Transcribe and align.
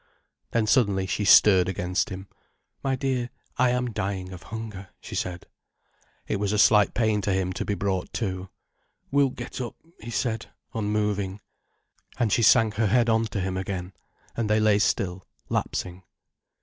Then 0.49 0.65
suddenly 0.65 1.05
she 1.05 1.25
stirred 1.25 1.69
against 1.69 2.09
him. 2.09 2.27
"My 2.83 2.95
dear, 2.95 3.29
I 3.57 3.69
am 3.69 3.91
dying 3.93 4.31
of 4.33 4.41
hunger," 4.41 4.89
she 4.99 5.13
said. 5.13 5.45
It 6.25 6.37
was 6.39 6.51
a 6.51 6.57
slight 6.57 6.95
pain 6.95 7.21
to 7.21 7.31
him 7.31 7.53
to 7.53 7.63
be 7.63 7.75
brought 7.75 8.11
to. 8.13 8.49
"We'll 9.11 9.29
get 9.29 9.61
up," 9.61 9.75
he 9.99 10.09
said, 10.09 10.47
unmoving. 10.73 11.39
And 12.17 12.33
she 12.33 12.41
sank 12.41 12.73
her 12.77 12.87
head 12.87 13.09
on 13.09 13.25
to 13.25 13.39
him 13.41 13.55
again, 13.57 13.93
and 14.35 14.49
they 14.49 14.59
lay 14.59 14.79
still, 14.79 15.23
lapsing. 15.49 16.01